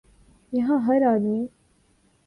یہاں 0.53 0.79
ہر 0.87 1.01
آدمی 1.13 1.45